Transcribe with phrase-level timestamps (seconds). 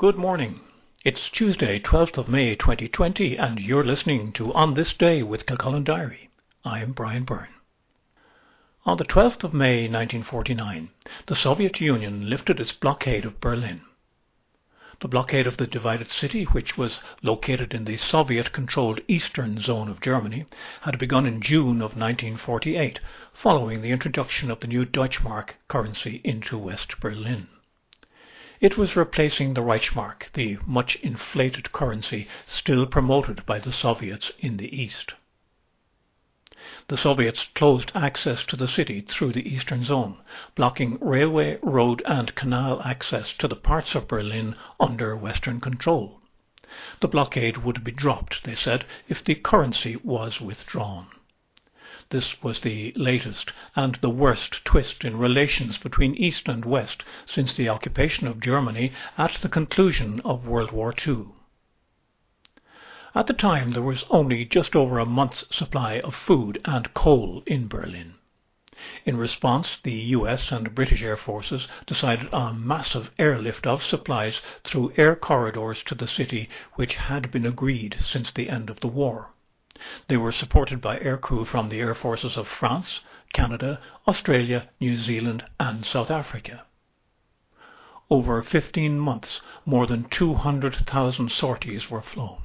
[0.00, 0.60] Good morning.
[1.04, 5.84] It's Tuesday, 12th of May 2020, and you're listening to On This Day with Kilcullen
[5.84, 6.30] Diary.
[6.64, 7.52] I am Brian Byrne.
[8.86, 10.88] On the 12th of May 1949,
[11.26, 13.82] the Soviet Union lifted its blockade of Berlin.
[15.02, 19.90] The blockade of the divided city, which was located in the Soviet controlled eastern zone
[19.90, 20.46] of Germany,
[20.80, 23.00] had begun in June of 1948,
[23.34, 27.48] following the introduction of the new Deutschmark currency into West Berlin.
[28.60, 34.58] It was replacing the Reichsmark, the much inflated currency still promoted by the Soviets in
[34.58, 35.14] the East.
[36.88, 40.18] The Soviets closed access to the city through the eastern zone,
[40.54, 46.20] blocking railway, road and canal access to the parts of Berlin under Western control.
[47.00, 51.06] The blockade would be dropped, they said, if the currency was withdrawn.
[52.10, 57.54] This was the latest and the worst twist in relations between East and West since
[57.54, 61.26] the occupation of Germany at the conclusion of World War II.
[63.14, 67.44] At the time, there was only just over a month's supply of food and coal
[67.46, 68.14] in Berlin.
[69.04, 74.40] In response, the US and British air forces decided on a massive airlift of supplies
[74.64, 78.88] through air corridors to the city, which had been agreed since the end of the
[78.88, 79.30] war.
[80.08, 83.00] They were supported by aircrew from the air forces of France,
[83.32, 86.64] Canada, Australia, New Zealand and South Africa.
[88.10, 92.42] Over 15 months, more than 200,000 sorties were flown.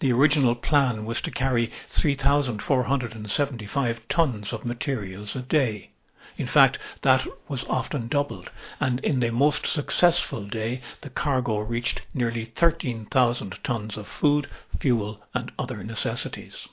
[0.00, 5.92] The original plan was to carry 3,475 tons of materials a day.
[6.40, 8.48] In fact, that was often doubled,
[8.80, 15.20] and in the most successful day the cargo reached nearly 13,000 tons of food, fuel
[15.34, 16.66] and other necessities.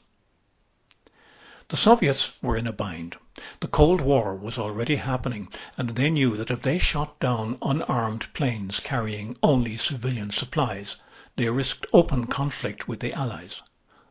[1.67, 3.17] The Soviets were in a bind.
[3.59, 8.33] The Cold War was already happening, and they knew that if they shot down unarmed
[8.33, 10.95] planes carrying only civilian supplies,
[11.35, 13.61] they risked open conflict with the Allies,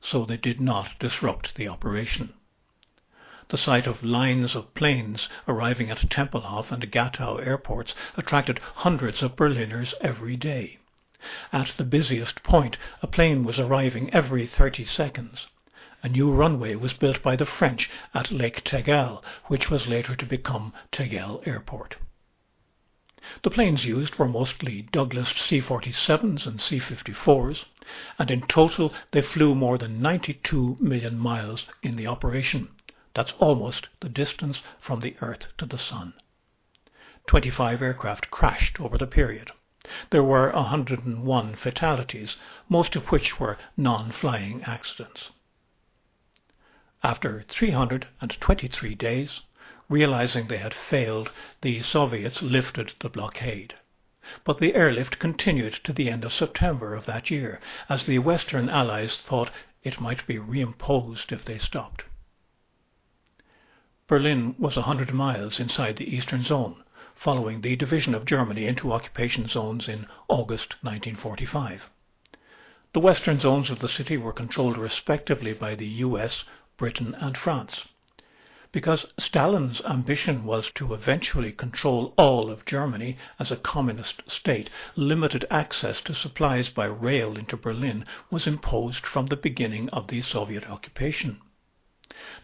[0.02, 2.34] so they did not disrupt the operation.
[3.48, 9.36] The sight of lines of planes arriving at Tempelhof and Gatow airports attracted hundreds of
[9.36, 10.78] Berliners every day.
[11.52, 15.46] At the busiest point, a plane was arriving every 30 seconds.
[16.02, 20.26] A new runway was built by the French at Lake Tegel, which was later to
[20.26, 21.96] become Tegel Airport.
[23.44, 27.64] The planes used were mostly Douglas C-47s and C-54s,
[28.18, 32.70] and in total they flew more than 92 million miles in the operation.
[33.16, 36.12] That's almost the distance from the Earth to the Sun.
[37.28, 39.52] 25 aircraft crashed over the period.
[40.10, 42.36] There were 101 fatalities,
[42.68, 45.30] most of which were non-flying accidents.
[47.02, 49.40] After 323 days,
[49.88, 51.30] realizing they had failed,
[51.62, 53.76] the Soviets lifted the blockade.
[54.44, 58.68] But the airlift continued to the end of September of that year, as the Western
[58.68, 59.50] Allies thought
[59.82, 62.04] it might be reimposed if they stopped.
[64.08, 66.84] Berlin was a hundred miles inside the Eastern Zone,
[67.16, 71.90] following the division of Germany into occupation zones in August 1945.
[72.92, 76.44] The western zones of the city were controlled respectively by the US,
[76.76, 77.82] Britain and France.
[78.70, 85.44] Because Stalin's ambition was to eventually control all of Germany as a communist state, limited
[85.50, 90.64] access to supplies by rail into Berlin was imposed from the beginning of the Soviet
[90.70, 91.40] occupation.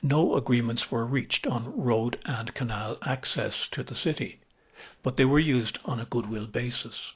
[0.03, 4.39] No agreements were reached on road and canal access to the city,
[5.03, 7.13] but they were used on a goodwill basis.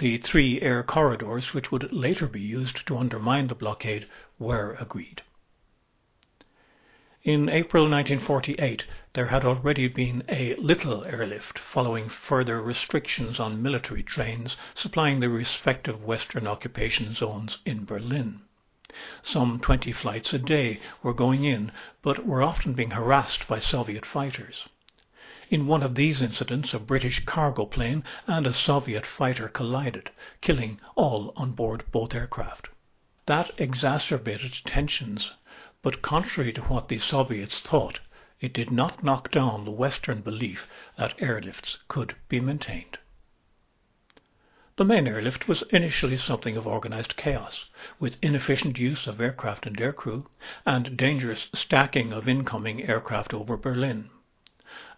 [0.00, 4.08] The three air corridors, which would later be used to undermine the blockade,
[4.40, 5.22] were agreed.
[7.22, 14.02] In April 1948, there had already been a little airlift following further restrictions on military
[14.02, 18.42] trains supplying the respective Western occupation zones in Berlin.
[19.22, 24.06] Some 20 flights a day were going in, but were often being harassed by Soviet
[24.06, 24.66] fighters.
[25.50, 30.10] In one of these incidents, a British cargo plane and a Soviet fighter collided,
[30.40, 32.68] killing all on board both aircraft.
[33.26, 35.32] That exacerbated tensions,
[35.82, 38.00] but contrary to what the Soviets thought,
[38.40, 40.66] it did not knock down the Western belief
[40.96, 42.96] that airlifts could be maintained.
[44.78, 47.64] The main airlift was initially something of organized chaos,
[47.98, 50.26] with inefficient use of aircraft and aircrew,
[50.64, 54.08] and dangerous stacking of incoming aircraft over Berlin.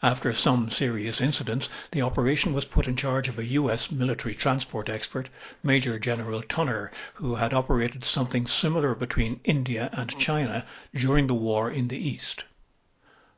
[0.03, 3.91] After some serious incidents, the operation was put in charge of a U.S.
[3.91, 5.31] military transport expert,
[5.62, 11.71] Major General Tunner, who had operated something similar between India and China during the war
[11.71, 12.44] in the East.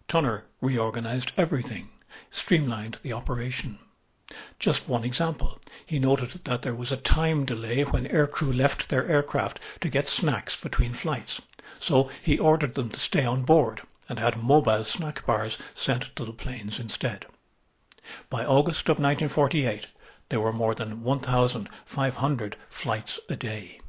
[0.09, 1.91] Tunner reorganized everything,
[2.33, 3.79] streamlined the operation.
[4.63, 5.59] Just one example.
[5.85, 10.09] He noted that there was a time delay when aircrew left their aircraft to get
[10.09, 11.41] snacks between flights,
[11.81, 16.25] so he ordered them to stay on board and had mobile snack bars sent to
[16.25, 17.27] the planes instead.
[18.31, 19.89] By August of 1948,
[20.29, 23.81] there were more than 1,500 flights a day.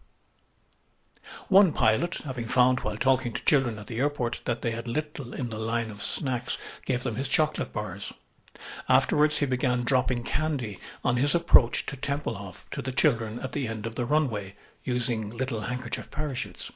[1.49, 5.35] One pilot, having found while talking to children at the airport that they had little
[5.35, 8.11] in the line of snacks, gave them his chocolate bars.
[8.87, 13.67] Afterwards, he began dropping candy on his approach to Tempelhof to the children at the
[13.67, 14.55] end of the runway
[14.85, 16.71] using little handkerchief parachutes.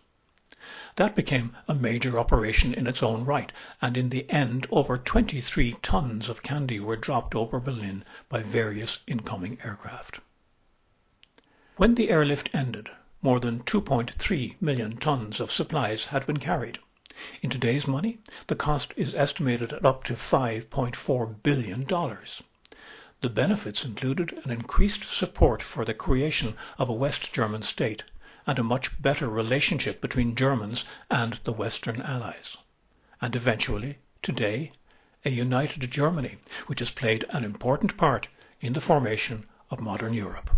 [0.98, 5.78] That became a major operation in its own right, and in the end over 23
[5.82, 10.20] tons of candy were dropped over Berlin by various incoming aircraft.
[11.78, 12.90] When the airlift ended,
[13.22, 16.80] more than 2.3 million tons of supplies had been carried.
[17.42, 21.86] In today's money, the cost is estimated at up to $5.4 billion.
[23.22, 28.04] The benefits included an increased support for the creation of a West German state
[28.46, 32.56] and a much better relationship between Germans and the Western Allies.
[33.20, 34.72] And eventually, today,
[35.26, 36.38] a united Germany,
[36.68, 38.28] which has played an important part
[38.62, 40.50] in the formation of modern Europe.